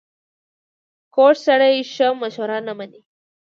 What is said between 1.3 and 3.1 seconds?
سړی ښه مشوره نه مني